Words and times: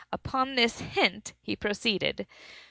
Upon 0.11 0.55
this 0.55 0.79
hint 0.79 1.33
he 1.43 1.55
proceeded. 1.55 2.25